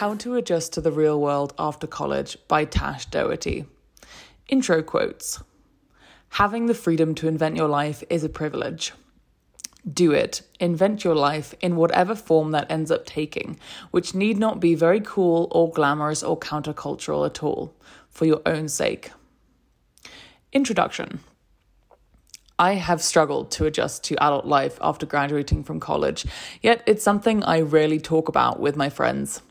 [0.00, 3.66] How to Adjust to the Real World After College by Tash Doherty.
[4.48, 5.42] Intro quotes
[6.30, 8.94] Having the freedom to invent your life is a privilege.
[9.86, 10.40] Do it.
[10.58, 15.02] Invent your life in whatever form that ends up taking, which need not be very
[15.02, 17.74] cool or glamorous or countercultural at all,
[18.08, 19.10] for your own sake.
[20.50, 21.20] Introduction
[22.58, 26.24] I have struggled to adjust to adult life after graduating from college,
[26.62, 29.42] yet it's something I rarely talk about with my friends.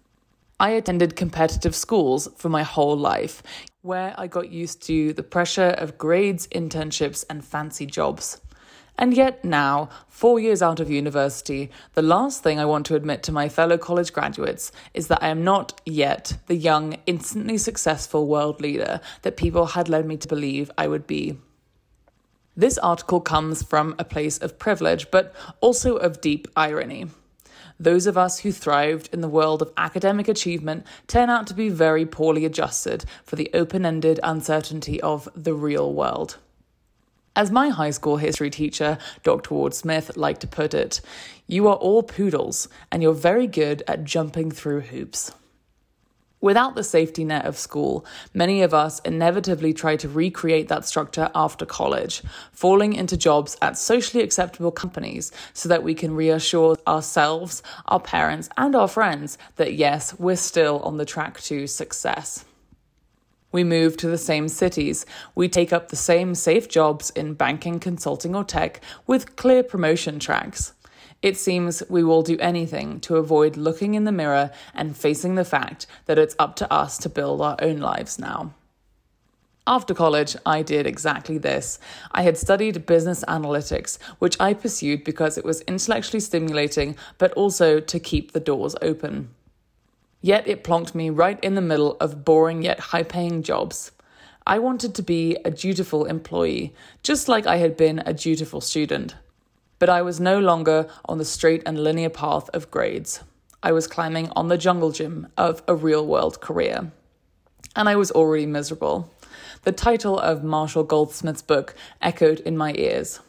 [0.61, 3.41] I attended competitive schools for my whole life,
[3.81, 8.41] where I got used to the pressure of grades, internships, and fancy jobs.
[8.97, 13.23] And yet, now, four years out of university, the last thing I want to admit
[13.23, 18.27] to my fellow college graduates is that I am not yet the young, instantly successful
[18.27, 21.37] world leader that people had led me to believe I would be.
[22.57, 27.07] This article comes from a place of privilege, but also of deep irony.
[27.79, 31.69] Those of us who thrived in the world of academic achievement turn out to be
[31.69, 36.37] very poorly adjusted for the open ended uncertainty of the real world.
[37.37, 39.53] As my high school history teacher, Dr.
[39.53, 40.99] Ward Smith, liked to put it,
[41.47, 45.31] you are all poodles and you're very good at jumping through hoops.
[46.41, 51.29] Without the safety net of school, many of us inevitably try to recreate that structure
[51.35, 52.23] after college,
[52.53, 58.47] falling into jobs at socially acceptable companies so that we can reassure ourselves, our parents,
[58.55, 62.45] and our friends that yes, we're still on the track to success.
[63.51, 65.05] We move to the same cities.
[65.35, 70.19] We take up the same safe jobs in banking, consulting, or tech with clear promotion
[70.19, 70.73] tracks.
[71.21, 75.43] It seems we will do anything to avoid looking in the mirror and facing the
[75.43, 78.53] fact that it's up to us to build our own lives now.
[79.67, 81.77] After college, I did exactly this.
[82.11, 87.79] I had studied business analytics, which I pursued because it was intellectually stimulating, but also
[87.79, 89.29] to keep the doors open.
[90.21, 93.91] Yet it plonked me right in the middle of boring yet high paying jobs.
[94.47, 96.73] I wanted to be a dutiful employee,
[97.03, 99.15] just like I had been a dutiful student.
[99.79, 103.21] But I was no longer on the straight and linear path of grades.
[103.63, 106.91] I was climbing on the jungle gym of a real world career.
[107.75, 109.13] And I was already miserable.
[109.63, 113.19] The title of Marshall Goldsmith's book echoed in my ears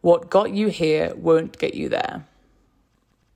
[0.00, 2.26] What got you here won't get you there.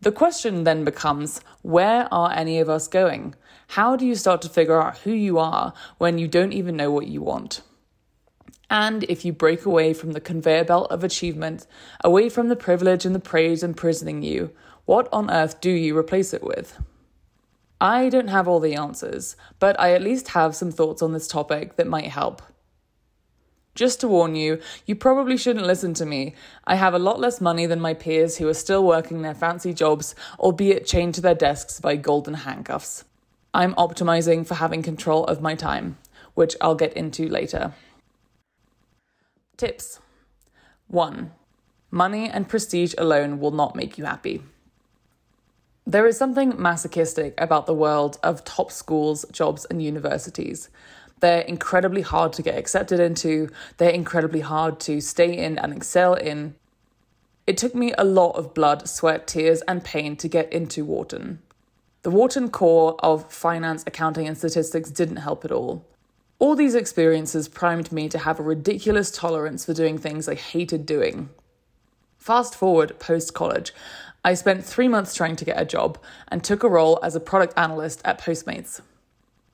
[0.01, 3.35] The question then becomes where are any of us going?
[3.69, 6.91] How do you start to figure out who you are when you don't even know
[6.91, 7.63] what you want?
[8.69, 11.67] And if you break away from the conveyor belt of achievement,
[12.03, 14.51] away from the privilege and the praise imprisoning you,
[14.85, 16.79] what on earth do you replace it with?
[17.81, 21.29] I don't have all the answers, but I at least have some thoughts on this
[21.29, 22.43] topic that might help.
[23.75, 26.35] Just to warn you, you probably shouldn't listen to me.
[26.65, 29.75] I have a lot less money than my peers who are still working their fancy
[29.75, 33.05] jobs, albeit chained to their desks by golden handcuffs.
[33.53, 35.99] I'm optimizing for having control of my time,
[36.33, 37.75] which I'll get into later.
[39.57, 40.01] Tips
[40.89, 41.33] 1.
[41.91, 44.43] Money and prestige alone will not make you happy.
[45.87, 50.69] There is something masochistic about the world of top schools, jobs, and universities.
[51.21, 56.13] They're incredibly hard to get accepted into, they're incredibly hard to stay in and excel
[56.13, 56.55] in.
[57.47, 61.41] It took me a lot of blood, sweat, tears, and pain to get into Wharton.
[62.03, 65.87] The Wharton core of finance, accounting, and statistics didn't help at all.
[66.39, 70.85] All these experiences primed me to have a ridiculous tolerance for doing things I hated
[70.85, 71.31] doing.
[72.19, 73.73] Fast forward post college,
[74.23, 75.99] I spent three months trying to get a job
[76.29, 78.83] and took a role as a product analyst at Postmates.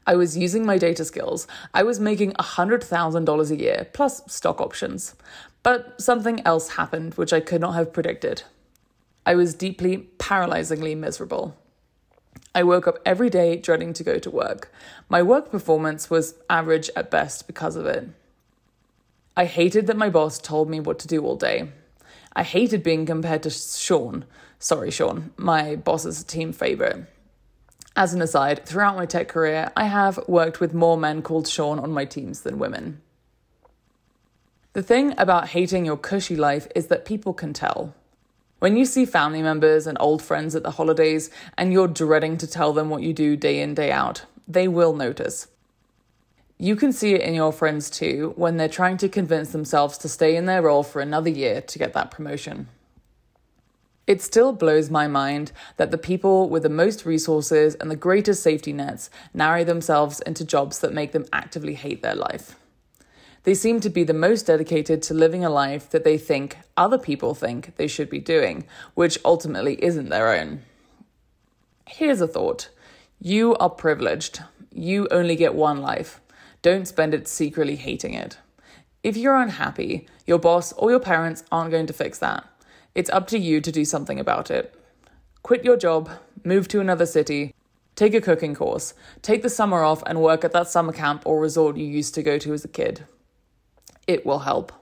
[0.07, 1.47] I was using my data skills.
[1.73, 5.15] I was making $100,000 a year, plus stock options.
[5.63, 8.43] But something else happened which I could not have predicted.
[9.25, 11.57] I was deeply, paralyzingly miserable.
[12.55, 14.73] I woke up every day dreading to go to work.
[15.09, 18.09] My work performance was average at best because of it.
[19.37, 21.71] I hated that my boss told me what to do all day.
[22.35, 24.27] I hated being compared to Sean.
[24.59, 27.07] Sorry, Sean, my boss's team favorite.
[27.97, 31.79] As an aside, throughout my tech career, I have worked with more men called Sean
[31.79, 33.03] on my teams than women.
[34.73, 37.95] The thing about hating your cushy life is that people can tell.
[38.63, 42.47] When you see family members and old friends at the holidays and you're dreading to
[42.47, 45.49] tell them what you do day in, day out, they will notice.
[46.59, 50.09] You can see it in your friends too when they're trying to convince themselves to
[50.09, 52.69] stay in their role for another year to get that promotion.
[54.07, 58.45] It still blows my mind that the people with the most resources and the greatest
[58.45, 62.55] safety nets narrow themselves into jobs that make them actively hate their life.
[63.45, 66.99] They seem to be the most dedicated to living a life that they think other
[66.99, 70.63] people think they should be doing, which ultimately isn't their own.
[71.87, 72.71] Here's a thought
[73.21, 74.43] You are privileged.
[74.73, 76.21] You only get one life.
[76.63, 78.39] Don't spend it secretly hating it.
[79.03, 82.45] If you're unhappy, your boss or your parents aren't going to fix that.
[82.95, 84.75] It's up to you to do something about it.
[85.43, 86.09] Quit your job,
[86.45, 87.53] move to another city,
[87.97, 91.41] take a cooking course, take the summer off and work at that summer camp or
[91.41, 93.05] resort you used to go to as a kid.
[94.07, 94.73] It will help.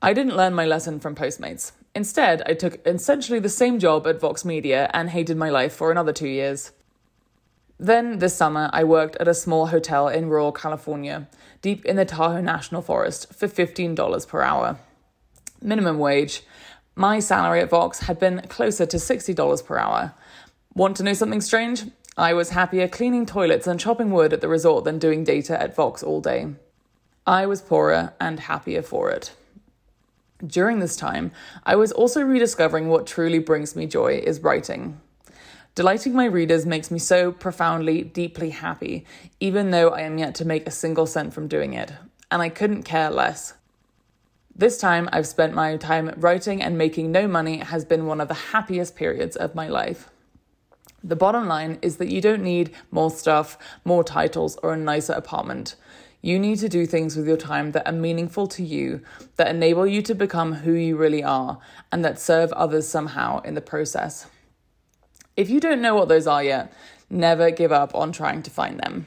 [0.00, 1.72] I didn't learn my lesson from Postmates.
[1.94, 5.90] Instead, I took essentially the same job at Vox Media and hated my life for
[5.90, 6.72] another two years.
[7.78, 11.28] Then, this summer, I worked at a small hotel in rural California,
[11.62, 14.78] deep in the Tahoe National Forest, for $15 per hour.
[15.60, 16.42] Minimum wage.
[16.94, 20.14] My salary at Vox had been closer to $60 per hour.
[20.74, 21.84] Want to know something strange?
[22.16, 25.74] I was happier cleaning toilets and chopping wood at the resort than doing data at
[25.74, 26.54] Vox all day.
[27.26, 29.32] I was poorer and happier for it.
[30.46, 31.32] During this time,
[31.64, 35.00] I was also rediscovering what truly brings me joy is writing.
[35.74, 39.06] Delighting my readers makes me so profoundly, deeply happy,
[39.40, 41.92] even though I am yet to make a single cent from doing it,
[42.30, 43.54] and I couldn't care less.
[44.54, 48.28] This time I've spent my time writing and making no money has been one of
[48.28, 50.10] the happiest periods of my life.
[51.02, 55.14] The bottom line is that you don't need more stuff, more titles, or a nicer
[55.14, 55.74] apartment.
[56.24, 59.02] You need to do things with your time that are meaningful to you,
[59.36, 61.58] that enable you to become who you really are,
[61.92, 64.24] and that serve others somehow in the process.
[65.36, 66.72] If you don't know what those are yet,
[67.10, 69.06] never give up on trying to find them.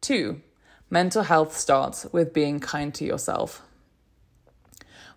[0.00, 0.40] Two,
[0.88, 3.60] mental health starts with being kind to yourself.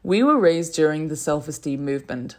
[0.04, 2.36] We were raised during the self esteem movement.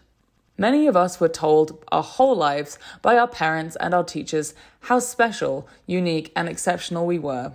[0.58, 4.98] Many of us were told our whole lives by our parents and our teachers how
[4.98, 7.54] special, unique, and exceptional we were.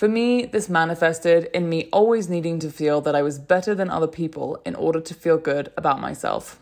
[0.00, 3.90] For me, this manifested in me always needing to feel that I was better than
[3.90, 6.58] other people in order to feel good about myself.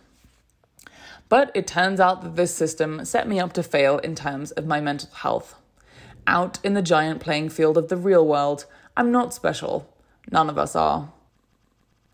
[1.29, 4.67] But it turns out that this system set me up to fail in terms of
[4.67, 5.55] my mental health.
[6.27, 9.89] Out in the giant playing field of the real world, I'm not special.
[10.33, 11.13] None of us are.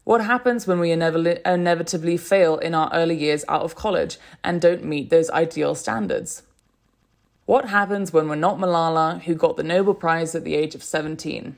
[0.05, 4.85] What happens when we inevitably fail in our early years out of college and don't
[4.85, 6.43] meet those ideal standards?
[7.47, 10.83] What happens when we're not Malala, who got the Nobel Prize at the age of
[10.83, 11.57] 17?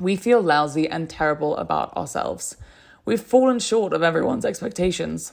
[0.00, 2.56] We feel lousy and terrible about ourselves.
[3.04, 5.32] We've fallen short of everyone's expectations.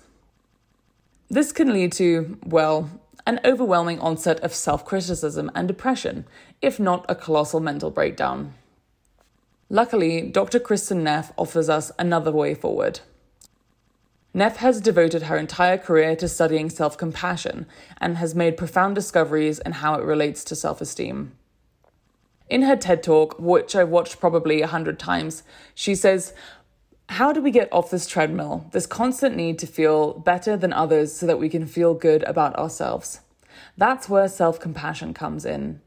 [1.27, 2.87] This can lead to, well,
[3.25, 6.25] an overwhelming onset of self criticism and depression,
[6.61, 8.53] if not a colossal mental breakdown.
[9.69, 10.59] Luckily, Dr.
[10.59, 12.99] Kristin Neff offers us another way forward.
[14.33, 17.68] Neff has devoted her entire career to studying self compassion
[18.00, 21.33] and has made profound discoveries in how it relates to self esteem.
[22.50, 25.44] In her TED talk, which I've watched probably a hundred times,
[25.75, 26.33] she says,
[27.09, 31.13] How do we get off this treadmill, this constant need to feel better than others
[31.13, 33.21] so that we can feel good about ourselves?
[33.77, 35.80] That's where self compassion comes in.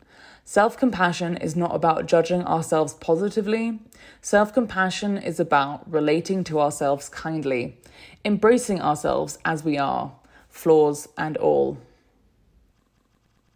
[0.44, 3.80] Self compassion is not about judging ourselves positively.
[4.22, 7.78] Self compassion is about relating to ourselves kindly,
[8.24, 10.12] embracing ourselves as we are,
[10.48, 11.78] flaws and all.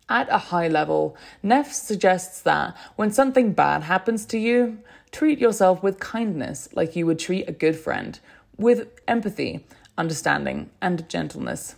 [0.08, 4.78] At a high level, Neff suggests that when something bad happens to you,
[5.12, 8.18] treat yourself with kindness like you would treat a good friend,
[8.56, 9.64] with empathy,
[9.96, 11.76] understanding, and gentleness.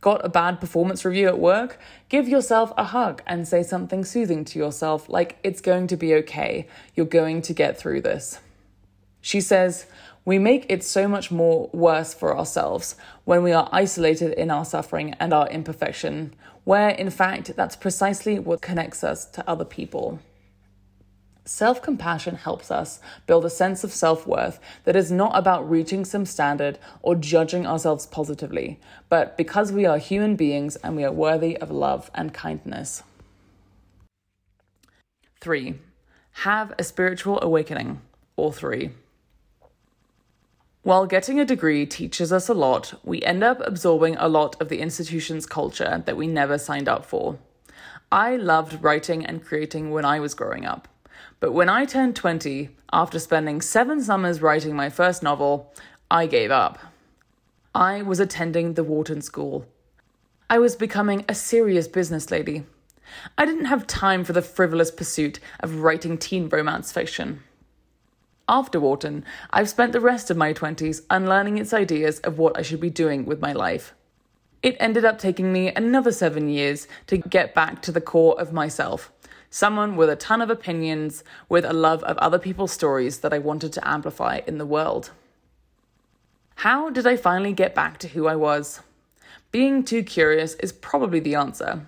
[0.00, 1.80] Got a bad performance review at work?
[2.08, 6.14] Give yourself a hug and say something soothing to yourself, like it's going to be
[6.14, 8.38] okay, you're going to get through this.
[9.20, 9.86] She says,
[10.24, 14.64] We make it so much more worse for ourselves when we are isolated in our
[14.64, 16.34] suffering and our imperfection,
[16.64, 20.20] where in fact that's precisely what connects us to other people.
[21.48, 26.04] Self compassion helps us build a sense of self worth that is not about reaching
[26.04, 31.10] some standard or judging ourselves positively, but because we are human beings and we are
[31.10, 33.02] worthy of love and kindness.
[35.40, 35.76] 3.
[36.42, 38.02] Have a spiritual awakening,
[38.36, 38.90] or 3.
[40.88, 44.70] While getting a degree teaches us a lot, we end up absorbing a lot of
[44.70, 47.38] the institution's culture that we never signed up for.
[48.10, 50.88] I loved writing and creating when I was growing up.
[51.40, 55.70] But when I turned 20, after spending seven summers writing my first novel,
[56.10, 56.78] I gave up.
[57.74, 59.66] I was attending the Wharton School.
[60.48, 62.64] I was becoming a serious business lady.
[63.36, 67.42] I didn't have time for the frivolous pursuit of writing teen romance fiction.
[68.48, 72.62] After Wharton, I've spent the rest of my 20s unlearning its ideas of what I
[72.62, 73.94] should be doing with my life.
[74.62, 78.52] It ended up taking me another seven years to get back to the core of
[78.52, 79.12] myself
[79.50, 83.38] someone with a ton of opinions, with a love of other people's stories that I
[83.38, 85.10] wanted to amplify in the world.
[86.56, 88.80] How did I finally get back to who I was?
[89.50, 91.86] Being too curious is probably the answer.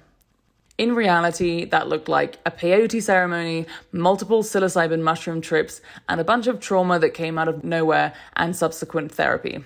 [0.80, 6.46] In reality, that looked like a peyote ceremony, multiple psilocybin mushroom trips, and a bunch
[6.46, 9.62] of trauma that came out of nowhere and subsequent therapy.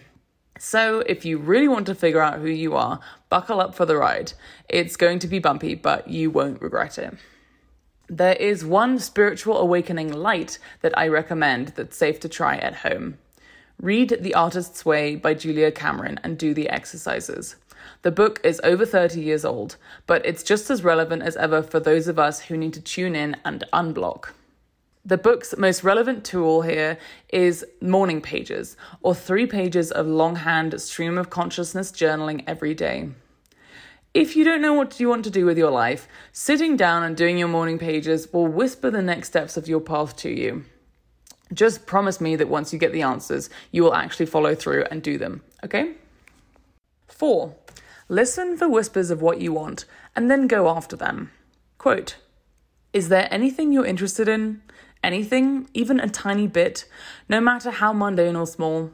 [0.59, 3.97] So, if you really want to figure out who you are, buckle up for the
[3.97, 4.33] ride.
[4.68, 7.14] It's going to be bumpy, but you won't regret it.
[8.09, 13.18] There is one spiritual awakening light that I recommend that's safe to try at home.
[13.80, 17.54] Read The Artist's Way by Julia Cameron and do the exercises.
[18.04, 21.80] The book is over 30 years old, but it's just as relevant as ever for
[21.80, 24.32] those of us who need to tune in and unblock.
[25.06, 26.99] The book's most relevant tool here
[27.30, 33.08] is morning pages, or three pages of longhand stream of consciousness journaling every day.
[34.12, 37.16] If you don't know what you want to do with your life, sitting down and
[37.16, 40.66] doing your morning pages will whisper the next steps of your path to you.
[41.54, 45.02] Just promise me that once you get the answers, you will actually follow through and
[45.02, 45.94] do them, okay?
[47.08, 47.54] Four,
[48.08, 49.84] listen for whispers of what you want
[50.14, 51.30] and then go after them.
[51.78, 52.16] Quote
[52.92, 54.62] Is there anything you're interested in?
[55.02, 56.87] Anything, even a tiny bit,
[57.28, 58.90] no matter how mundane or small?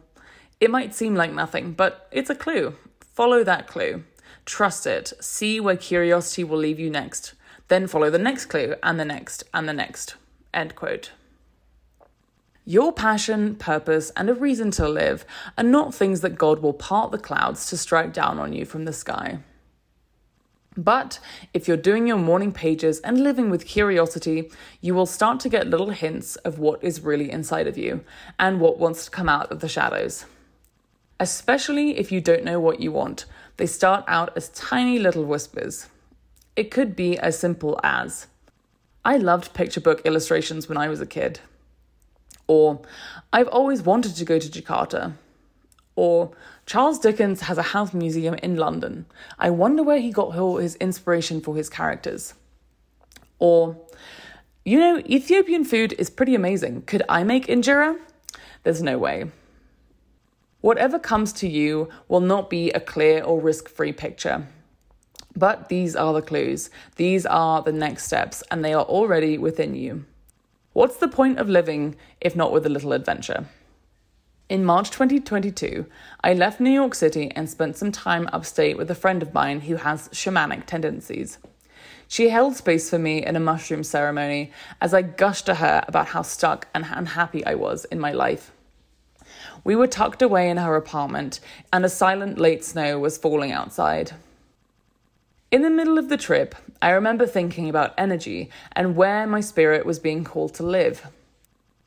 [0.60, 2.74] It might seem like nothing, but it's a clue.
[3.00, 4.04] Follow that clue.
[4.44, 5.12] Trust it.
[5.20, 7.34] See where curiosity will leave you next.
[7.68, 10.16] Then follow the next clue and the next and the next.
[10.52, 11.12] End quote.
[12.70, 15.24] Your passion, purpose, and a reason to live
[15.58, 18.84] are not things that God will part the clouds to strike down on you from
[18.84, 19.40] the sky.
[20.76, 21.18] But
[21.52, 25.66] if you're doing your morning pages and living with curiosity, you will start to get
[25.66, 28.04] little hints of what is really inside of you
[28.38, 30.26] and what wants to come out of the shadows.
[31.18, 33.24] Especially if you don't know what you want,
[33.56, 35.88] they start out as tiny little whispers.
[36.54, 38.28] It could be as simple as
[39.04, 41.40] I loved picture book illustrations when I was a kid.
[42.50, 42.80] Or,
[43.32, 45.12] I've always wanted to go to Jakarta.
[45.94, 46.32] Or,
[46.66, 49.06] Charles Dickens has a house museum in London.
[49.38, 52.34] I wonder where he got his inspiration for his characters.
[53.38, 53.76] Or,
[54.64, 56.82] you know, Ethiopian food is pretty amazing.
[56.82, 57.96] Could I make injera?
[58.64, 59.30] There's no way.
[60.60, 64.48] Whatever comes to you will not be a clear or risk free picture.
[65.36, 69.76] But these are the clues, these are the next steps, and they are already within
[69.76, 70.04] you.
[70.72, 73.46] What's the point of living if not with a little adventure?
[74.48, 75.84] In March 2022,
[76.22, 79.62] I left New York City and spent some time upstate with a friend of mine
[79.62, 81.38] who has shamanic tendencies.
[82.06, 86.06] She held space for me in a mushroom ceremony as I gushed to her about
[86.06, 88.52] how stuck and unhappy I was in my life.
[89.64, 91.40] We were tucked away in her apartment,
[91.72, 94.12] and a silent late snow was falling outside.
[95.50, 99.84] In the middle of the trip, I remember thinking about energy and where my spirit
[99.84, 101.08] was being called to live.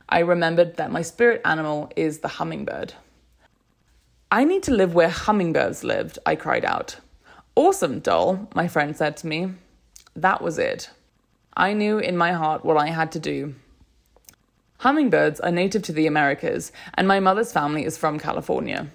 [0.06, 2.92] I remembered that my spirit animal is the hummingbird.
[4.30, 6.96] I need to live where hummingbirds lived, I cried out.
[7.54, 9.54] Awesome, doll, my friend said to me.
[10.14, 10.90] That was it.
[11.56, 13.54] I knew in my heart what I had to do.
[14.80, 18.88] Hummingbirds are native to the Americas, and my mother's family is from California.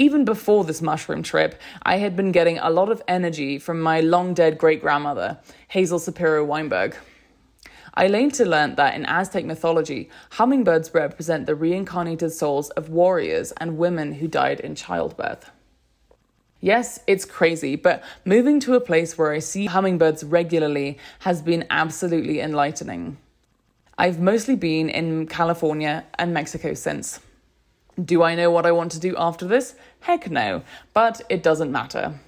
[0.00, 4.00] Even before this mushroom trip, I had been getting a lot of energy from my
[4.00, 6.94] long dead great grandmother, Hazel Sapiro Weinberg.
[7.94, 13.76] I later learned that in Aztec mythology, hummingbirds represent the reincarnated souls of warriors and
[13.76, 15.50] women who died in childbirth.
[16.60, 21.66] Yes, it's crazy, but moving to a place where I see hummingbirds regularly has been
[21.70, 23.16] absolutely enlightening.
[23.96, 27.18] I've mostly been in California and Mexico since.
[28.04, 29.74] Do I know what I want to do after this?
[30.00, 30.62] Heck no,
[30.94, 32.20] but it doesn't matter.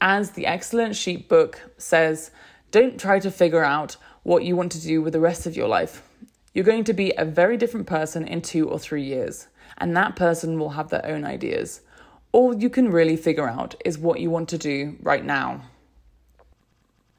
[0.00, 2.32] As the excellent sheep book says,
[2.72, 5.68] don't try to figure out what you want to do with the rest of your
[5.68, 6.02] life.
[6.52, 9.46] You're going to be a very different person in two or three years,
[9.78, 11.82] and that person will have their own ideas.
[12.32, 15.62] All you can really figure out is what you want to do right now.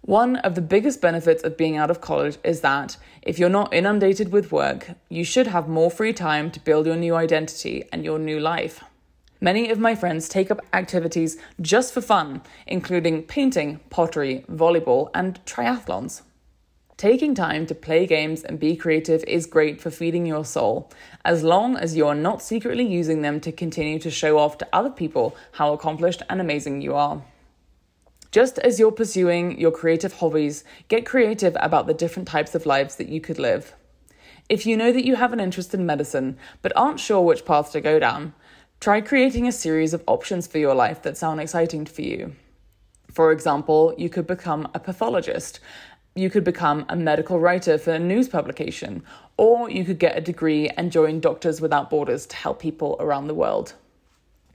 [0.06, 3.74] One of the biggest benefits of being out of college is that if you're not
[3.74, 8.06] inundated with work, you should have more free time to build your new identity and
[8.06, 8.84] your new life.
[9.42, 15.44] Many of my friends take up activities just for fun, including painting, pottery, volleyball, and
[15.44, 16.22] triathlons.
[16.98, 20.92] Taking time to play games and be creative is great for feeding your soul,
[21.26, 24.68] as long as you are not secretly using them to continue to show off to
[24.72, 27.24] other people how accomplished and amazing you are.
[28.32, 32.96] Just as you're pursuing your creative hobbies, get creative about the different types of lives
[32.96, 33.74] that you could live.
[34.50, 37.72] If you know that you have an interest in medicine but aren't sure which path
[37.72, 38.34] to go down,
[38.80, 42.36] try creating a series of options for your life that sound exciting for you.
[43.12, 45.60] For example, you could become a pathologist,
[46.16, 49.04] you could become a medical writer for a news publication,
[49.38, 53.28] or you could get a degree and join Doctors Without Borders to help people around
[53.28, 53.74] the world.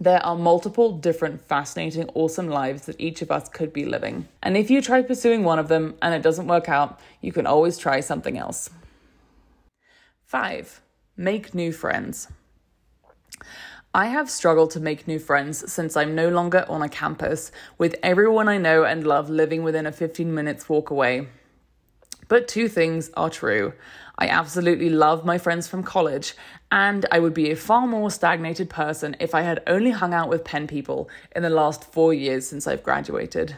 [0.02, 4.28] There are multiple different, fascinating, awesome lives that each of us could be living.
[4.42, 7.46] And if you try pursuing one of them and it doesn't work out, you can
[7.46, 8.70] always try something else.
[10.24, 10.80] Five,
[11.18, 12.28] make new friends.
[13.92, 17.96] I have struggled to make new friends since I'm no longer on a campus, with
[18.02, 21.28] everyone I know and love living within a 15 minutes walk away.
[22.28, 23.74] But two things are true.
[24.16, 26.36] I absolutely love my friends from college,
[26.70, 30.28] and I would be a far more stagnated person if I had only hung out
[30.28, 33.56] with pen people in the last four years since I've graduated.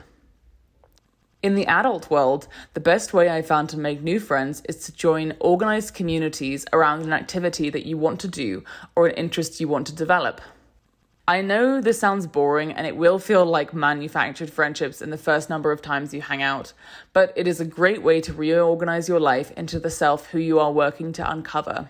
[1.43, 4.93] In the adult world, the best way I found to make new friends is to
[4.93, 8.63] join organized communities around an activity that you want to do
[8.95, 10.41] or an interest you want to develop.
[11.27, 15.51] I know this sounds boring and it will feel like manufactured friendships in the first
[15.51, 16.73] number of times you hang out,
[17.13, 20.59] but it is a great way to reorganize your life into the self who you
[20.59, 21.89] are working to uncover.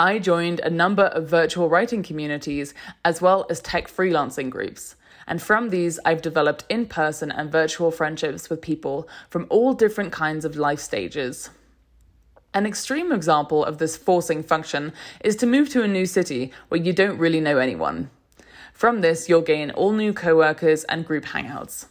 [0.00, 2.72] I joined a number of virtual writing communities
[3.04, 4.96] as well as tech freelancing groups.
[5.26, 10.10] And from these, I've developed in person and virtual friendships with people from all different
[10.10, 11.50] kinds of life stages.
[12.54, 16.80] An extreme example of this forcing function is to move to a new city where
[16.80, 18.08] you don't really know anyone.
[18.72, 21.88] From this, you'll gain all new coworkers and group hangouts.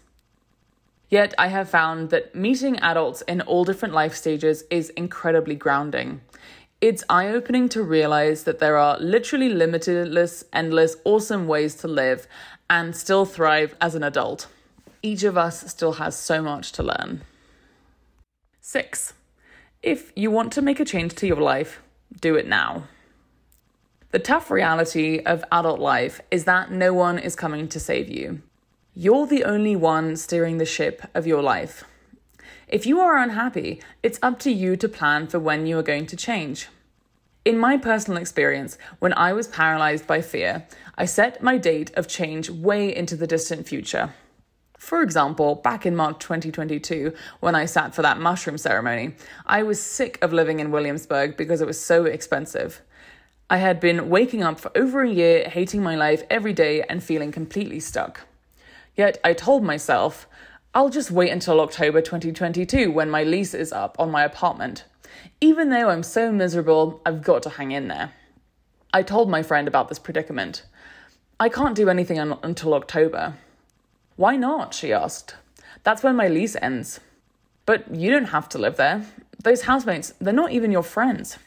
[1.09, 6.21] Yet, I have found that meeting adults in all different life stages is incredibly grounding.
[6.81, 12.25] It's eye opening to realize that there are literally limitless, endless, awesome ways to live
[12.69, 14.47] and still thrive as an adult.
[15.01, 17.23] Each of us still has so much to learn.
[18.61, 19.13] Six,
[19.83, 21.81] if you want to make a change to your life,
[22.21, 22.87] do it now.
[24.11, 28.41] The tough reality of adult life is that no one is coming to save you.
[28.93, 31.83] You're the only one steering the ship of your life.
[32.69, 36.05] If you are unhappy, it's up to you to plan for when you are going
[36.05, 36.67] to change.
[37.43, 42.07] In my personal experience, when I was paralyzed by fear, I set my date of
[42.07, 44.13] change way into the distant future.
[44.77, 49.15] For example, back in March 2022, when I sat for that mushroom ceremony,
[49.47, 52.81] I was sick of living in Williamsburg because it was so expensive.
[53.49, 57.03] I had been waking up for over a year, hating my life every day and
[57.03, 58.27] feeling completely stuck.
[58.95, 60.27] Yet I told myself,
[60.71, 64.83] I'll just wait until October 2022 when my lease is up on my apartment.
[65.41, 68.11] Even though I'm so miserable, I've got to hang in there.
[68.93, 70.63] I told my friend about this predicament.
[71.39, 73.33] I can't do anything un- until October.
[74.15, 74.75] Why not?
[74.75, 75.35] she asked.
[75.83, 76.99] That's when my lease ends.
[77.65, 79.07] But you don't have to live there.
[79.43, 81.39] Those housemates, they're not even your friends.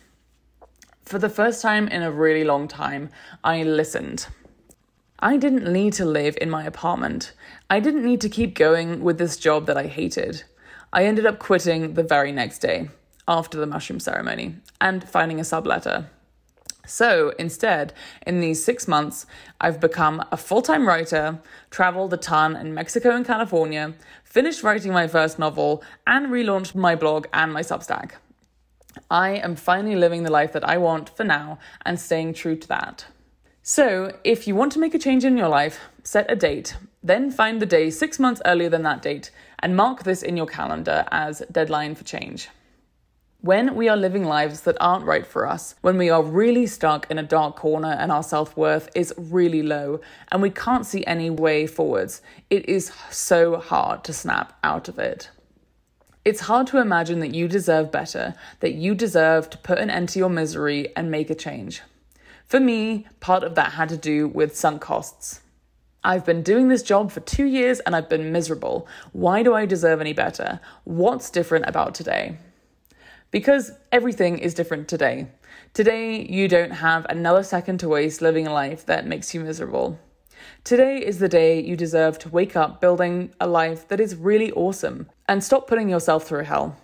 [1.05, 3.11] For the first time in a really long time,
[3.45, 4.27] I listened.
[5.25, 7.33] I didn't need to live in my apartment.
[7.71, 10.43] I didn't need to keep going with this job that I hated.
[10.93, 12.89] I ended up quitting the very next day
[13.29, 16.07] after the mushroom ceremony and finding a subletter.
[16.89, 17.93] So instead,
[18.27, 19.25] in these six months,
[19.61, 21.39] I've become a full time writer,
[21.71, 26.97] traveled a ton in Mexico and California, finished writing my first novel, and relaunched my
[26.97, 28.15] blog and my Substack.
[29.09, 32.67] I am finally living the life that I want for now and staying true to
[32.67, 33.07] that.
[33.65, 37.31] So, if you want to make a change in your life, set a date, then
[37.31, 41.05] find the day six months earlier than that date and mark this in your calendar
[41.13, 42.49] as deadline for change.
[43.41, 47.09] When we are living lives that aren't right for us, when we are really stuck
[47.09, 50.01] in a dark corner and our self worth is really low
[50.33, 52.21] and we can't see any way forwards,
[52.51, 55.31] it is so hard to snap out of it.
[56.25, 60.09] It's hard to imagine that you deserve better, that you deserve to put an end
[60.11, 61.83] to your misery and make a change.
[62.53, 65.41] For me, part of that had to do with sunk costs.
[66.05, 68.87] I've been doing this job for two years and I've been miserable.
[69.13, 70.61] Why do I deserve any better?
[70.85, 72.37] What's different about today?
[73.31, 75.29] Because everything is different today.
[75.73, 79.99] Today, you don't have another second to waste living a life that makes you miserable.
[80.63, 84.53] Today is the day you deserve to wake up building a life that is really
[84.53, 86.77] awesome and stop putting yourself through hell.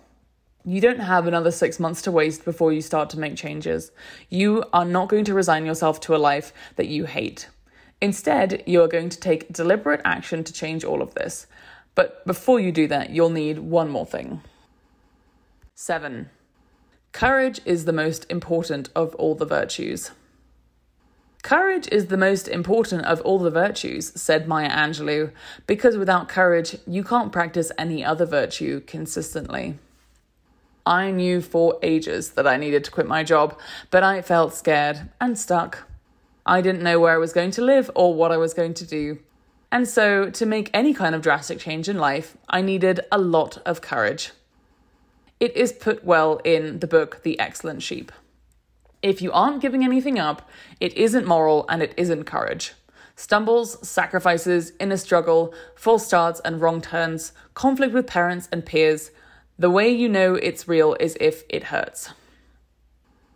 [0.69, 3.91] You don't have another six months to waste before you start to make changes.
[4.29, 7.49] You are not going to resign yourself to a life that you hate.
[8.01, 11.47] Instead, you are going to take deliberate action to change all of this.
[11.95, 14.41] But before you do that, you'll need one more thing.
[15.73, 16.29] Seven.
[17.13, 20.11] Courage is the most important of all the virtues.
[21.41, 25.31] Courage is the most important of all the virtues, said Maya Angelou,
[25.65, 29.79] because without courage, you can't practice any other virtue consistently.
[30.89, 33.59] I knew for ages that I needed to quit my job,
[33.91, 35.87] but I felt scared and stuck.
[36.47, 38.87] I didn't know where I was going to live or what I was going to
[38.87, 39.19] do.
[39.71, 43.59] And so, to make any kind of drastic change in life, I needed a lot
[43.67, 44.31] of courage.
[45.39, 48.11] It is put well in the book The Excellent Sheep.
[49.03, 50.49] If you aren't giving anything up,
[50.79, 52.73] it isn't moral and it isn't courage.
[53.15, 59.11] Stumbles, sacrifices, inner struggle, false starts and wrong turns, conflict with parents and peers.
[59.59, 62.11] The way you know it's real is if it hurts.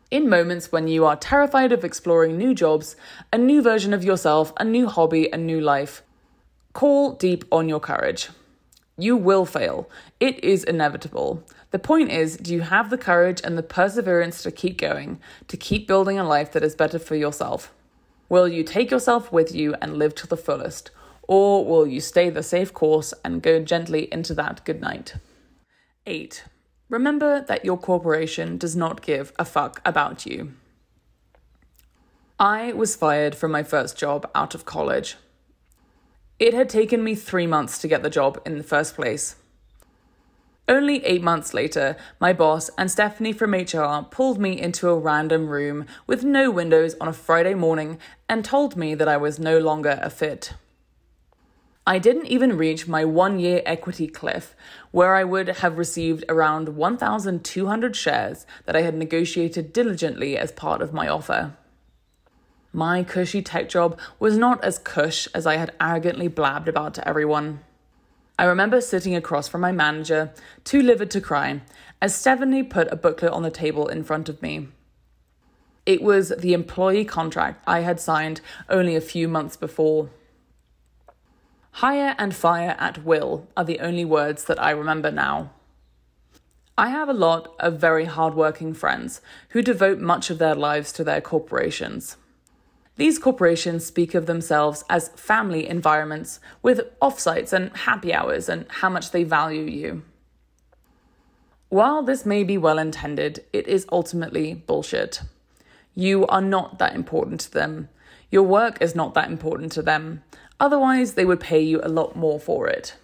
[0.10, 2.96] In moments when you are terrified of exploring new jobs,
[3.34, 6.02] a new version of yourself, a new hobby, a new life,
[6.72, 8.30] call deep on your courage.
[8.98, 9.90] You will fail.
[10.22, 11.44] It is inevitable.
[11.72, 15.58] The point is do you have the courage and the perseverance to keep going, to
[15.58, 17.74] keep building a life that is better for yourself?
[18.30, 20.90] Will you take yourself with you and live to the fullest?
[21.28, 25.16] Or will you stay the safe course and go gently into that good night?
[26.06, 26.44] 8.
[26.90, 30.54] Remember that your corporation does not give a fuck about you.
[32.40, 35.16] I was fired from my first job out of college.
[36.40, 39.38] It had taken me three months to get the job in the first place.
[40.68, 45.48] Only eight months later, my boss and Stephanie from HR pulled me into a random
[45.48, 49.60] room with no windows on a Friday morning and told me that I was no
[49.60, 50.54] longer a fit.
[51.86, 54.56] I didn't even reach my one year equity cliff,
[54.92, 60.82] where I would have received around 1,200 shares that I had negotiated diligently as part
[60.82, 61.58] of my offer.
[62.72, 67.08] My cushy tech job was not as cush as I had arrogantly blabbed about to
[67.08, 67.60] everyone.
[68.40, 71.62] I remember sitting across from my manager, too livid to cry,
[72.02, 74.70] as Stephanie put a booklet on the table in front of me.
[75.86, 80.10] It was the employee contract I had signed only a few months before.
[81.78, 85.50] Hire and fire at will are the only words that I remember now.
[86.78, 91.04] I have a lot of very hardworking friends who devote much of their lives to
[91.04, 92.18] their corporations.
[92.98, 98.90] These corporations speak of themselves as family environments with offsites and happy hours and how
[98.90, 100.04] much they value you.
[101.70, 105.22] While this may be well intended, it is ultimately bullshit.
[105.96, 107.90] You are not that important to them.
[108.30, 110.24] Your work is not that important to them.
[110.64, 112.96] Otherwise, they would pay you a lot more for it.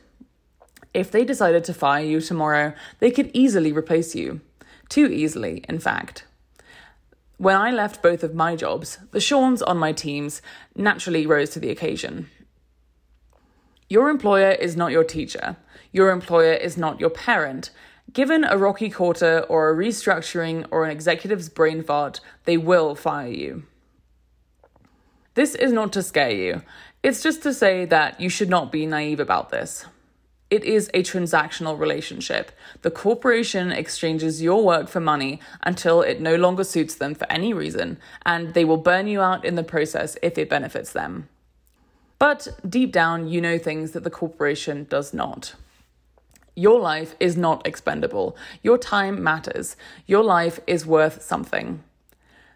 [0.93, 4.39] If they decided to fire you tomorrow, they could easily replace you.
[4.87, 6.23] Too easily, in fact.
[7.35, 10.41] When I left both of my jobs, the Seans on my teams
[10.73, 12.29] naturally rose to the occasion.
[13.89, 15.57] Your employer is not your teacher.
[15.91, 17.71] Your employer is not your parent.
[18.13, 23.27] Given a rocky quarter or a restructuring or an executive's brain fart, they will fire
[23.27, 23.63] you.
[25.35, 26.63] This is not to scare you,
[27.01, 29.85] it's just to say that you should not be naive about this.
[30.49, 32.51] It is a transactional relationship.
[32.81, 37.53] The corporation exchanges your work for money until it no longer suits them for any
[37.53, 41.29] reason, and they will burn you out in the process if it benefits them.
[42.17, 45.53] But deep down, you know things that the corporation does not.
[46.55, 48.35] Your life is not expendable.
[48.63, 49.77] Your time matters.
[50.07, 51.83] Your life is worth something.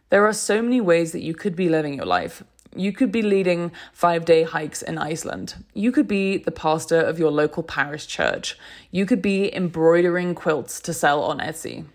[0.10, 2.44] There are so many ways that you could be living your life,
[2.76, 5.64] you could be leading five day hikes in Iceland.
[5.74, 8.58] You could be the pastor of your local parish church.
[8.92, 11.86] You could be embroidering quilts to sell on Etsy.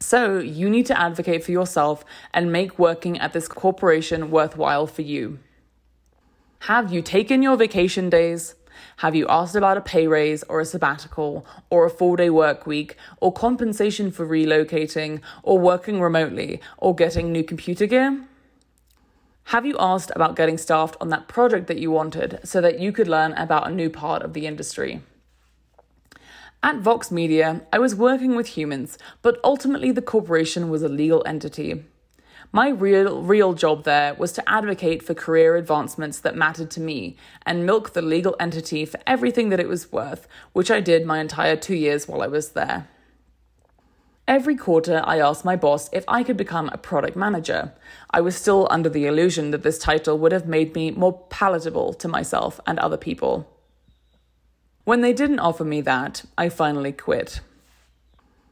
[0.00, 5.02] So, you need to advocate for yourself and make working at this corporation worthwhile for
[5.02, 5.40] you.
[6.60, 8.54] Have you taken your vacation days?
[8.98, 12.66] Have you asked about a pay raise or a sabbatical or a four day work
[12.66, 18.20] week or compensation for relocating or working remotely or getting new computer gear?
[19.48, 22.92] Have you asked about getting staffed on that project that you wanted so that you
[22.92, 25.00] could learn about a new part of the industry?
[26.62, 31.22] At Vox Media, I was working with humans, but ultimately the corporation was a legal
[31.24, 31.86] entity.
[32.52, 37.16] My real, real job there was to advocate for career advancements that mattered to me
[37.46, 41.20] and milk the legal entity for everything that it was worth, which I did my
[41.20, 42.86] entire two years while I was there.
[44.28, 47.72] Every quarter, I asked my boss if I could become a product manager.
[48.10, 51.94] I was still under the illusion that this title would have made me more palatable
[51.94, 53.48] to myself and other people.
[54.84, 57.40] When they didn't offer me that, I finally quit.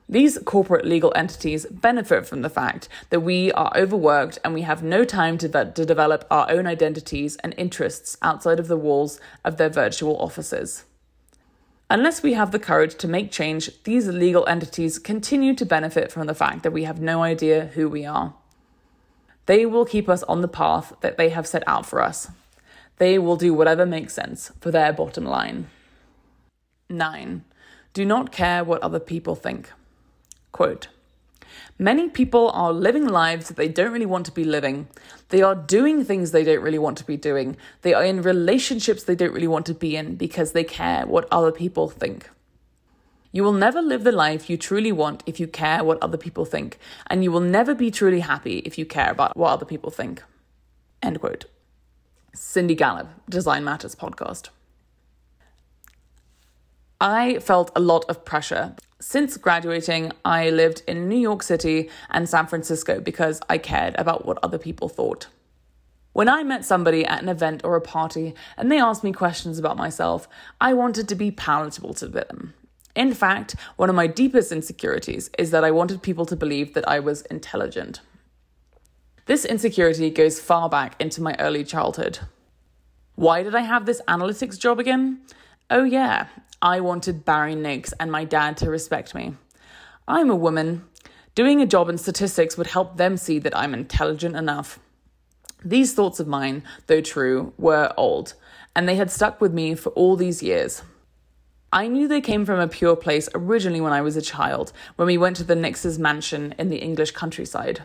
[0.09, 4.83] These corporate legal entities benefit from the fact that we are overworked and we have
[4.83, 9.59] no time to, to develop our own identities and interests outside of the walls of
[9.59, 10.85] their virtual offices.
[11.89, 16.27] Unless we have the courage to make change, these legal entities continue to benefit from
[16.27, 18.35] the fact that we have no idea who we are.
[19.47, 22.29] They will keep us on the path that they have set out for us.
[22.99, 25.69] They will do whatever makes sense for their bottom line.
[26.89, 27.45] 9.
[27.93, 29.71] Do not care what other people think.
[30.51, 30.89] Quote
[31.79, 34.89] Many people are living lives that they don't really want to be living.
[35.29, 37.57] They are doing things they don't really want to be doing.
[37.83, 41.29] They are in relationships they don't really want to be in because they care what
[41.31, 42.31] other people think.
[43.33, 46.47] You will never live the life you truly want if you care what other people
[46.47, 49.91] think, and you will never be truly happy if you care about what other people
[49.91, 50.23] think.
[51.03, 51.45] End quote.
[52.35, 54.49] Cindy Gallop, Design Matters podcast.
[57.01, 58.75] I felt a lot of pressure.
[58.99, 64.25] Since graduating, I lived in New York City and San Francisco because I cared about
[64.25, 65.27] what other people thought.
[66.15, 69.59] When I met somebody at an event or a party and they asked me questions
[69.59, 70.27] about myself,
[70.63, 72.55] I wanted to be palatable to them.
[72.95, 76.89] In fact, one of my deepest insecurities is that I wanted people to believe that
[76.89, 78.01] I was intelligent.
[79.27, 82.21] This insecurity goes far back into my early childhood.
[83.15, 85.21] Why did I have this analytics job again?
[85.69, 86.29] Oh, yeah,
[86.63, 89.35] I wanted Barry Nix and my dad to respect me.
[90.09, 90.85] I'm a woman.
[91.35, 94.79] Doing a job in statistics would help them see that I'm intelligent enough.
[95.65, 98.35] These thoughts of mine, though true, were old,
[98.75, 100.83] and they had stuck with me for all these years.
[101.73, 105.07] I knew they came from a pure place originally when I was a child, when
[105.07, 107.83] we went to the Nix's mansion in the English countryside.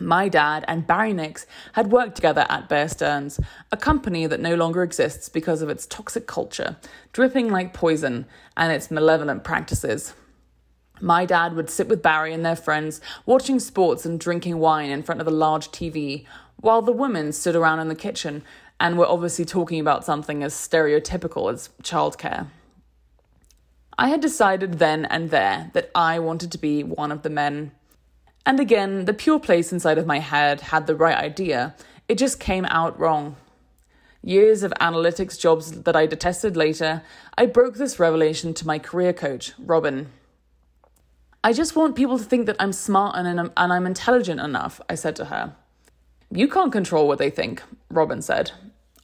[0.00, 3.40] My dad and Barry Nix had worked together at Bear Stearns,
[3.72, 6.76] a company that no longer exists because of its toxic culture,
[7.12, 10.14] dripping like poison, and its malevolent practices.
[11.00, 15.02] My dad would sit with Barry and their friends, watching sports and drinking wine in
[15.02, 18.42] front of a large TV, while the women stood around in the kitchen
[18.80, 22.48] and were obviously talking about something as stereotypical as childcare.
[23.98, 27.72] I had decided then and there that I wanted to be one of the men.
[28.48, 31.74] And again, the pure place inside of my head had the right idea,
[32.08, 33.36] it just came out wrong.
[34.22, 37.02] Years of analytics jobs that I detested later,
[37.36, 40.08] I broke this revelation to my career coach, Robin.
[41.44, 44.94] I just want people to think that I'm smart and, and I'm intelligent enough, I
[44.94, 45.54] said to her.
[46.30, 48.52] You can't control what they think, Robin said,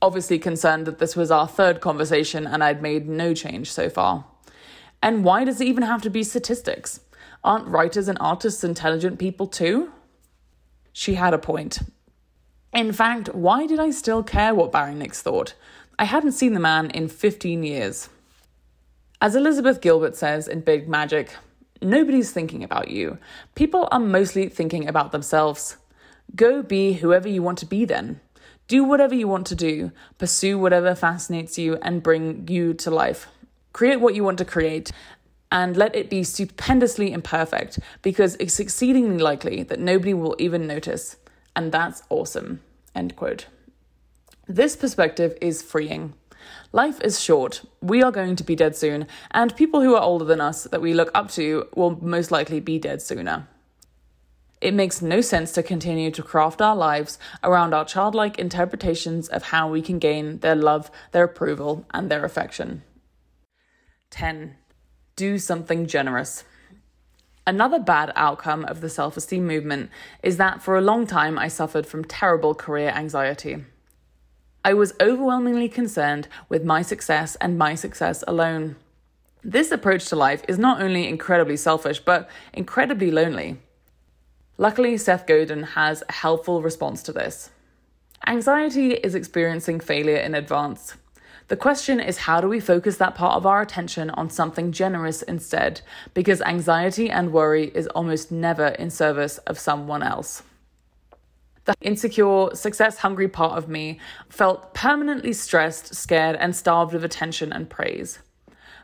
[0.01, 4.25] obviously concerned that this was our third conversation and I'd made no change so far.
[5.03, 7.01] And why does it even have to be statistics?
[7.45, 9.93] Aren't writers and artists intelligent people too?
[10.95, 11.81] She had a point.
[12.73, 15.55] In fact, why did I still care what Barry Nix thought?
[15.99, 18.09] I hadn't seen the man in 15 years.
[19.21, 21.37] As Elizabeth Gilbert says in Big Magic,
[21.83, 23.19] nobody's thinking about you.
[23.55, 25.77] People are mostly thinking about themselves.
[26.35, 28.21] Go be whoever you want to be then.
[28.67, 33.29] Do whatever you want to do, pursue whatever fascinates you and bring you to life.
[33.75, 34.91] Create what you want to create
[35.55, 41.17] and let it be stupendously imperfect because it's exceedingly likely that nobody will even notice.
[41.55, 42.61] And that's awesome.
[42.93, 43.47] End quote.
[44.49, 46.15] This perspective is freeing.
[46.73, 47.63] Life is short.
[47.81, 50.83] We are going to be dead soon, and people who are older than us that
[50.83, 53.47] we look up to will most likely be dead sooner.
[54.61, 59.45] It makes no sense to continue to craft our lives around our childlike interpretations of
[59.45, 62.83] how we can gain their love, their approval, and their affection.
[64.11, 64.57] 10.
[65.17, 66.45] Do something generous.
[67.47, 69.91] Another bad outcome of the self esteem movement
[70.23, 73.65] is that for a long time I suffered from terrible career anxiety.
[74.65, 78.77] I was overwhelmingly concerned with my success and my success alone.
[79.43, 83.59] This approach to life is not only incredibly selfish, but incredibly lonely.
[84.57, 87.51] Luckily, Seth Godin has a helpful response to this.
[88.27, 90.97] Anxiety is experiencing failure in advance.
[91.49, 95.21] The question is how do we focus that part of our attention on something generous
[95.23, 95.83] instead?
[96.15, 100.43] Because anxiety and worry is almost never in service of someone else.
[101.67, 107.53] The insecure, success hungry part of me felt permanently stressed, scared, and starved of attention
[107.53, 108.21] and praise.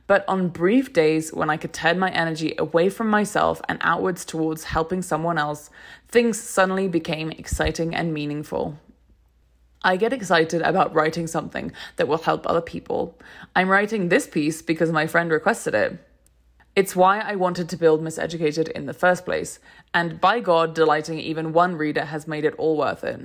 [0.06, 4.24] But on brief days when I could turn my energy away from myself and outwards
[4.24, 5.70] towards helping someone else,
[6.08, 8.78] things suddenly became exciting and meaningful.
[9.82, 13.18] I get excited about writing something that will help other people.
[13.56, 15.98] I'm writing this piece because my friend requested it.
[16.76, 19.58] It's why I wanted to build Miseducated in the first place,
[19.92, 23.20] and by God, delighting even one reader has made it all worth it.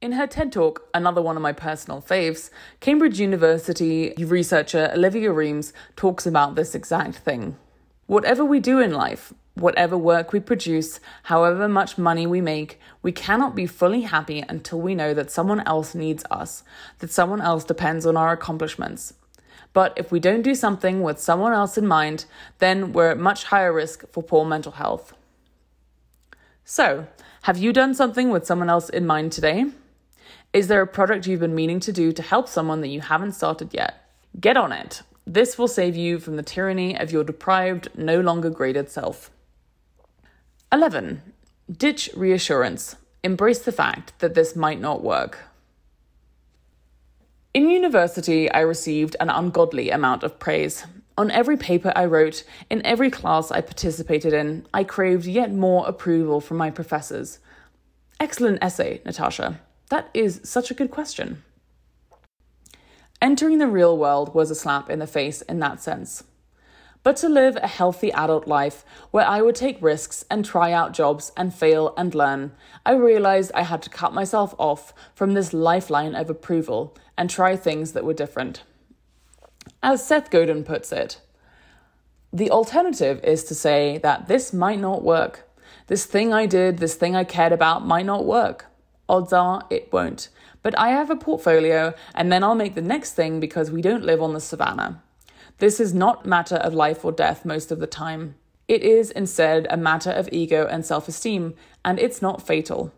[0.00, 5.72] In her TED Talk, another one of my personal faves, Cambridge University researcher Olivia Remes
[5.96, 7.56] talks about this exact thing.
[8.06, 13.12] Whatever we do in life, whatever work we produce, however much money we make, we
[13.12, 16.62] cannot be fully happy until we know that someone else needs us,
[17.00, 19.14] that someone else depends on our accomplishments.
[19.72, 22.24] But if we don't do something with someone else in mind,
[22.58, 25.14] then we're at much higher risk for poor mental health.
[26.64, 27.06] So,
[27.42, 29.66] have you done something with someone else in mind today?
[30.52, 33.32] Is there a project you've been meaning to do to help someone that you haven't
[33.32, 34.10] started yet?
[34.40, 35.02] Get on it.
[35.26, 39.30] This will save you from the tyranny of your deprived, no longer graded self.
[40.70, 41.22] 11.
[41.72, 42.96] Ditch reassurance.
[43.24, 45.38] Embrace the fact that this might not work.
[47.54, 50.84] In university, I received an ungodly amount of praise.
[51.16, 55.88] On every paper I wrote, in every class I participated in, I craved yet more
[55.88, 57.38] approval from my professors.
[58.20, 59.60] Excellent essay, Natasha.
[59.88, 61.42] That is such a good question.
[63.22, 66.24] Entering the real world was a slap in the face in that sense.
[67.08, 70.92] But to live a healthy adult life where I would take risks and try out
[70.92, 72.52] jobs and fail and learn,
[72.84, 77.56] I realized I had to cut myself off from this lifeline of approval and try
[77.56, 78.62] things that were different.
[79.82, 81.22] As Seth Godin puts it,
[82.30, 85.48] the alternative is to say that this might not work.
[85.86, 88.66] This thing I did, this thing I cared about might not work.
[89.08, 90.28] Odds are it won't.
[90.62, 94.04] But I have a portfolio and then I'll make the next thing because we don't
[94.04, 95.02] live on the savannah.
[95.58, 98.36] This is not matter of life or death most of the time.
[98.68, 102.92] It is instead a matter of ego and self esteem, and it's not fatal.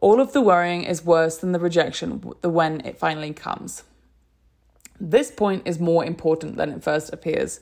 [0.00, 3.82] All of the worrying is worse than the rejection the when it finally comes.
[5.00, 7.60] This point is more important than it first appears.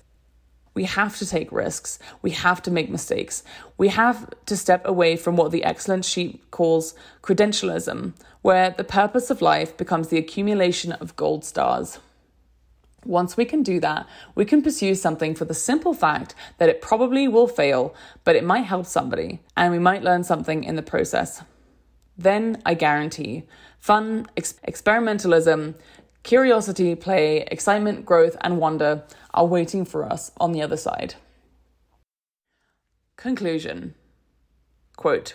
[0.75, 1.99] We have to take risks.
[2.21, 3.43] We have to make mistakes.
[3.79, 9.31] We have to step away from what the excellent sheep calls credentialism, where the purpose
[9.31, 11.99] of life becomes the accumulation of gold stars.
[13.05, 16.83] Once we can do that, we can pursue something for the simple fact that it
[16.83, 20.83] probably will fail, but it might help somebody, and we might learn something in the
[20.83, 21.43] process.
[22.17, 23.45] Then I guarantee
[23.79, 25.75] fun, ex- experimentalism,
[26.23, 31.15] curiosity, play, excitement, growth, and wonder are waiting for us on the other side.
[33.17, 33.95] Conclusion
[34.97, 35.35] Quote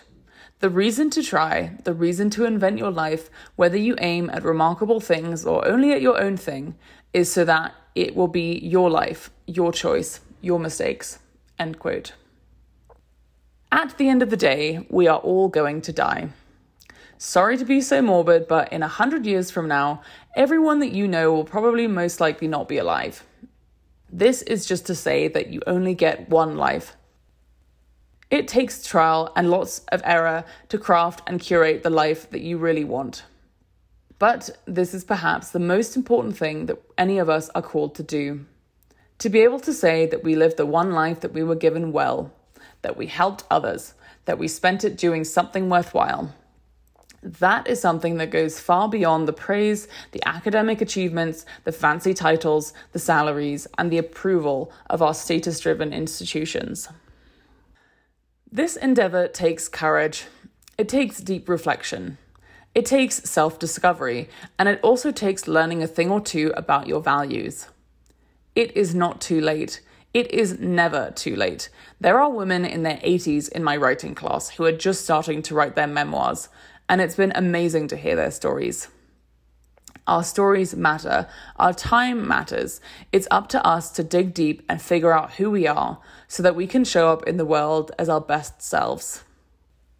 [0.60, 5.00] The reason to try, the reason to invent your life, whether you aim at remarkable
[5.00, 6.76] things or only at your own thing,
[7.16, 11.18] is so that it will be your life, your choice, your mistakes.
[11.58, 12.12] End quote.
[13.72, 16.28] At the end of the day, we are all going to die.
[17.16, 20.02] Sorry to be so morbid, but in a hundred years from now,
[20.36, 23.24] everyone that you know will probably most likely not be alive.
[24.12, 26.96] This is just to say that you only get one life.
[28.30, 32.58] It takes trial and lots of error to craft and curate the life that you
[32.58, 33.24] really want.
[34.18, 38.02] But this is perhaps the most important thing that any of us are called to
[38.02, 38.46] do.
[39.18, 41.92] To be able to say that we lived the one life that we were given
[41.92, 42.32] well,
[42.82, 46.34] that we helped others, that we spent it doing something worthwhile.
[47.22, 52.72] That is something that goes far beyond the praise, the academic achievements, the fancy titles,
[52.92, 56.88] the salaries, and the approval of our status driven institutions.
[58.50, 60.26] This endeavor takes courage,
[60.78, 62.18] it takes deep reflection,
[62.76, 67.00] it takes self discovery, and it also takes learning a thing or two about your
[67.00, 67.68] values.
[68.54, 69.80] It is not too late.
[70.12, 71.70] It is never too late.
[71.98, 75.54] There are women in their 80s in my writing class who are just starting to
[75.54, 76.50] write their memoirs,
[76.86, 78.88] and it's been amazing to hear their stories.
[80.06, 81.28] Our stories matter.
[81.56, 82.82] Our time matters.
[83.10, 86.54] It's up to us to dig deep and figure out who we are so that
[86.54, 89.24] we can show up in the world as our best selves,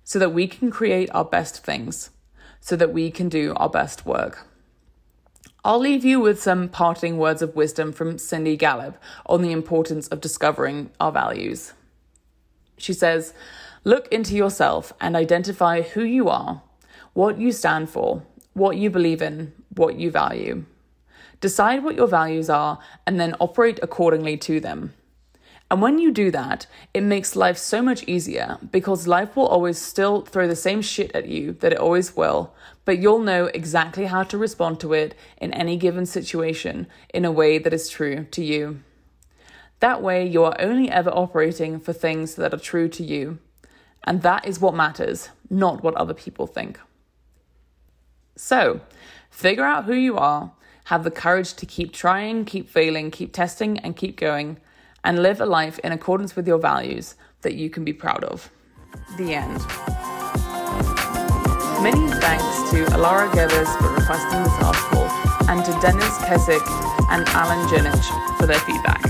[0.04, 2.10] so that we can create our best things,
[2.66, 4.44] so that we can do our best work.
[5.64, 10.08] I'll leave you with some parting words of wisdom from Cindy Gallop on the importance
[10.08, 11.74] of discovering our values.
[12.76, 13.34] She says,
[13.84, 16.60] Look into yourself and identify who you are
[17.12, 18.24] what you stand for,
[18.54, 20.64] what you believe in, what you value.
[21.40, 24.92] Decide what your values are and then operate accordingly to them.
[25.70, 29.80] And when you do that, it makes life so much easier because life will always
[29.80, 34.06] still throw the same shit at you that it always will, but you'll know exactly
[34.06, 38.24] how to respond to it in any given situation in a way that is true
[38.30, 38.80] to you.
[39.80, 43.38] That way, you are only ever operating for things that are true to you.
[44.04, 46.78] And that is what matters, not what other people think.
[48.36, 48.80] So,
[49.30, 50.52] figure out who you are,
[50.84, 54.58] have the courage to keep trying, keep failing, keep testing, and keep going,
[55.06, 58.50] and live a life in accordance with your values that you can be proud of.
[59.16, 59.58] The end.
[61.80, 65.06] Many thanks to Alara Gevers for requesting this article,
[65.48, 66.66] and to Dennis Keswick
[67.10, 69.02] and Alan Jinich for their feedback.